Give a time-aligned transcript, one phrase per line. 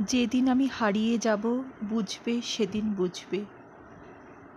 [0.00, 3.44] যেদিন আমি হারিয়ে যাব, বুঝবে, সেদিন বুঝবে।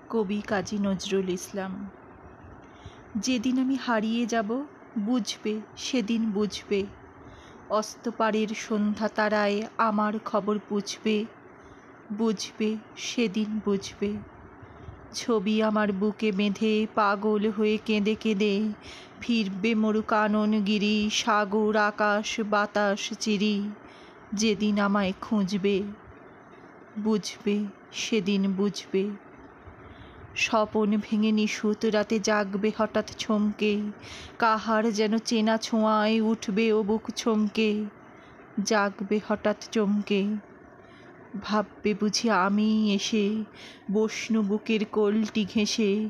[0.10, 1.90] কবি কাজী নজরুল ইসলাম।
[3.16, 4.66] যেদিন আমি হারিয়ে যাব,
[4.98, 6.86] বুঝবে, সেদিন বুঝবে।
[7.70, 11.26] অস্তপাড়ের সন্ধ্যা তারায় আমার খবর বুঝবে
[12.14, 14.14] বুঝবে, সেদিন বুঝবে।
[15.14, 18.62] ছবি আমার বুকে বেঁধে পাগল হয়ে কেঁদে কেঁদে
[19.22, 23.62] ফিরবে মরু কাননগিরি সাগর, আকাশ, বাতাস, চিরি।
[24.34, 25.84] যেদিন আমায় খুঁজবে,
[26.98, 29.10] বুঝবে, সেদিন বুঝবে।
[30.36, 33.82] স্বপন ভেঙে নিশুত রাতে জাগবে হঠাৎ ছমকে
[34.40, 37.86] কাহার যেন চেনা ছোঁয়ায় উঠবে ও বুক ছমকে
[38.66, 40.26] জাগবে হঠাৎ চমকে।
[41.42, 43.44] ভাববে বুঝি আমি এসে
[43.92, 46.10] বসনু বুকের কোলটি ঘেঁষে,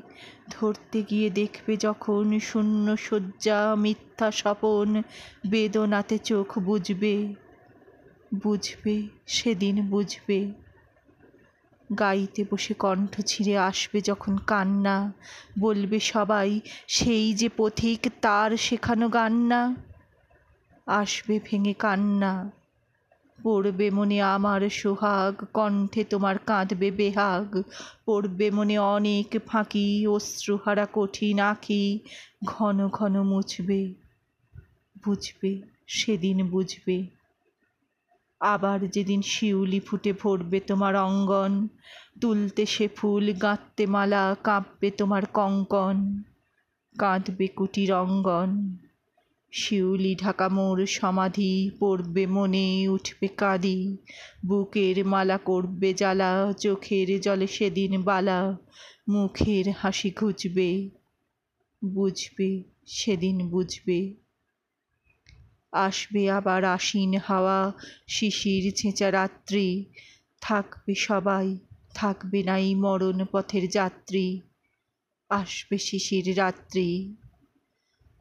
[0.49, 5.01] ধরতে গিয়ে দেখবে যখন শূন্য শয্যা মিথ্যা স্বপন
[5.49, 7.35] বেদনাতে চোখ বুঝবে
[8.35, 10.51] বুঝবে, সেদিন বুঝবে।
[11.99, 15.13] গাইতে বসে কণ্ঠ ছিঁড়ে আসবে যখন কান্না।
[15.59, 19.75] বলবে সবাই, সেই যে পথিক, তার শেখানো গান না
[20.85, 22.51] আসবে ভেঙে কান্না।
[23.43, 27.61] পড়বে মনে আমার সোহাগ, কণ্ঠে তোমার কাঁদবে বেহাগ।
[28.05, 31.99] পড়বে মনে অনেক ফাঁকি, অশ্রুহারা কঠিন আঁকি
[32.45, 33.93] ঘন ঘন মুছবে,
[35.05, 37.16] বুঝবে, সেদিন বুঝবে।
[38.41, 41.67] আবার যেদিন শিউলি ফুটে ভরবে তোমার অঙ্গন
[42.21, 46.23] তুলতে সে ফুল গাঁথতে মালা, কাঁপবে তোমার কঙ্কন,
[46.99, 48.77] কাঁদবে কুটির অঙ্গন।
[49.51, 53.97] শিউলি ঢাকা মোর সমাধি, পড়বে মনে, উঠবে কাঁদি।
[54.45, 58.57] বুকের মালা করবে জ্বালা, চোখের জলে সেদিন বালা।
[59.09, 60.89] মুখের হাসি ঘুচবে
[61.81, 64.26] বুঝবে, সেদিন বুঝবে।
[65.73, 67.73] আসবে আবার আশিন হাওয়া,
[68.07, 69.85] শিশির ছেঁচা রাত্রি।
[70.41, 71.57] থাকবে সবাই,
[71.93, 74.41] থাকবে নাই মরণ পথের যাত্রী।
[75.29, 77.15] আসবে শিশির রাত্রি।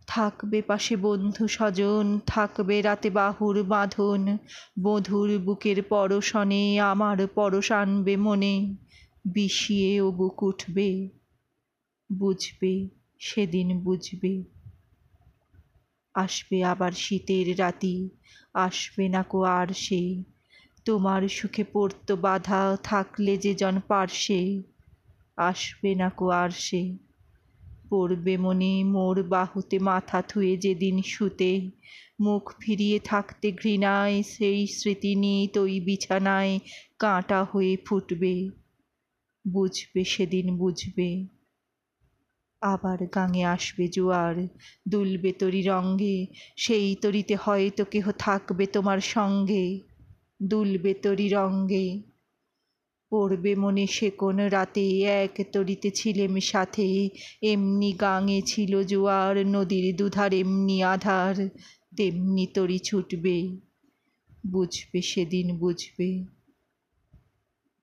[0.06, 4.36] থাকবে পাশে বন্ধু স্বজন, থাকবে রাতে বাহুর বাঁধন
[4.82, 8.74] বধুর বুকের পরশনে আমার পরশ আনবে মনে।
[9.24, 11.08] বিষিয়ে ও বুক উঠবে,
[12.12, 14.55] বুঝবে, সেদিন বুঝবে।
[16.16, 18.08] আসবে আবার শীতের রাতি,
[18.54, 20.22] আসবে না কো আর সে।
[20.84, 24.62] তোমার সুখে পড়তো বাধা থাকলে যে জন পার্শ্বে
[25.36, 26.96] আসবে না কো আর সে।
[27.90, 31.70] পড়বে মনে মোর বাহুতে মাথা থুয়ে যেদিন শুতে,
[32.20, 36.58] মুখ ফিরিয়ে থাকতে ঘৃণায় সেই স্মৃতি নিয়ে তৈ বিছানায়
[36.98, 38.50] কাঁটা হয়ে ফুটবে।
[39.44, 41.35] বুঝবে সেদিন বুঝবে।
[42.62, 44.46] আবার গাঙে আসবে জোয়ার,
[44.88, 49.80] দুলবে তরি রঙ্গে সেই তরিতে হয়তো কেহ থাকবে তোমার সঙ্গে।
[50.42, 52.02] দুলবে তরি রঙ্গে
[53.10, 57.08] পড়বে মনে সে কোন রাতে, এক তরিতে ছিলেম সাথে,
[57.42, 61.48] এমনি গাঙে ছিল জোয়ার, নদীর দুধার এমনি আধার,
[61.96, 63.58] তেমনি তরি ছুটবে,
[64.46, 66.35] বুঝবে সেদিন বুঝবে।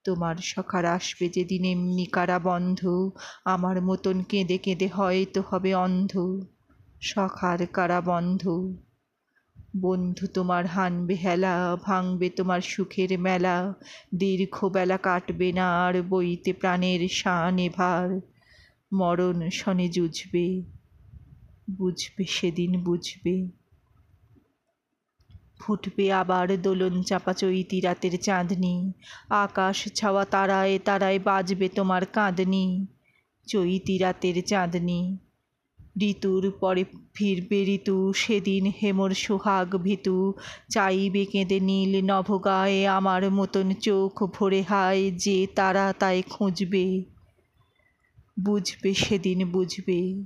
[0.03, 3.11] তোমার সখার আসবে যেদিন এমনি কারা বন্ধ।
[3.45, 6.11] আমার মতন কেঁদে কেঁদে হয়তো হবে অন্ধ।
[7.01, 8.47] সখার কারা বন্ধ?
[9.77, 13.73] বন্ধু তোমার হানবে হেলা, ভাঙবে তোমার সুখের মেলা।
[14.15, 18.19] দীর্ঘ বেলা কাটবে না আর বইতে প্রাণের শানে এভার।
[18.93, 20.63] মরণ শনে জুঝবে
[21.71, 23.62] বুঝবে সেদিন বুঝবে।
[25.59, 28.93] ফুটবে আবার দোলন চাপা চৈতি রাতের চাঁদনি।
[29.29, 32.87] আকাশ ছাওয়া তারায় তারায় বাজবে তোমার কাঁদনি।
[33.47, 35.17] চৈতি রাতের চাঁদনি।
[36.01, 40.33] ঋতুর পরে ফিরবে ঋতু, সেদিন হেমর সোহাগ ভিতু।
[40.69, 47.03] চাইবে কেঁদে নীল নভগায়ে, আমার মতন চোখ ভরে হায় যে তারা তাই খুঁজবে।
[48.39, 50.23] বুঝবে সেদিন বুঝবে।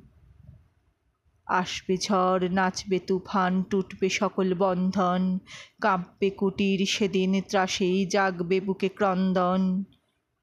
[1.47, 5.39] আসবে ঝড়, নাচবে তুফান, টুটবে সকল বন্ধন,
[5.81, 9.83] কাঁপবে কুটির, সেদিন ত্রাসেই জাগবে বুকে ক্রন্দন,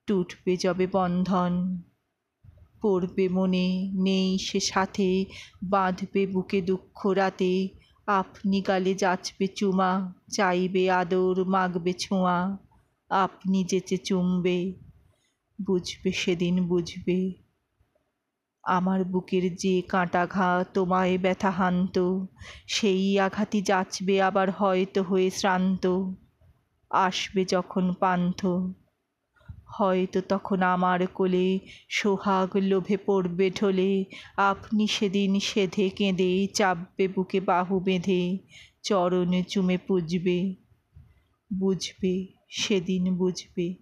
[0.07, 1.83] টুটবে যবে বন্ধন।
[2.83, 5.25] পড়বে মনে, নেই সে সাথে,
[5.65, 7.69] বাঁধবে বুকে দুঃখ রাতে,
[8.07, 12.59] আপনি গালে যাচবে চুমা, চাইবে আদর, মাগবে ছোঁয়া,
[13.11, 14.75] আপনি যেচে চুমবে,
[15.67, 17.44] বুঝবে সেদিন বুঝবে।
[18.67, 21.99] আমার বুকের যে কাঁটা ঘা তোমায় ব্যথা হান্ত
[22.67, 26.05] সেই আঘাতই যাচবে আবার হয়তো হয়ে শ্রান্ত।
[26.91, 28.47] আসবে যখন পান্থ,
[29.67, 31.59] হয়তো তখন আমার কোলে
[31.89, 34.05] সোহাগ লোভে পড়বে ঢোলে।
[34.37, 38.39] আপনি সেদিন সেধে কেঁদে চাপবে বুকে বাহু বেঁধে,
[38.83, 40.55] চরণে চুমে পুজবে।
[41.53, 43.75] বুঝবে, সেদিন বুঝবে।